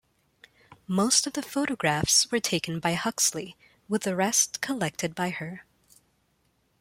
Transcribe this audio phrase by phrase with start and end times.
[0.87, 3.55] Most of the photographs were taken by Huxley,
[3.87, 5.63] with the rest collected by her.